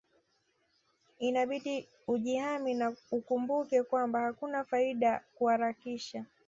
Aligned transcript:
Inabidi 1.19 1.87
ujihami 2.07 2.73
na 2.73 2.87
ukumbuke 3.17 3.83
kwamba 3.83 4.17
hakuna 4.25 4.57
faida 4.63 5.21
kuharakisha 5.35 6.25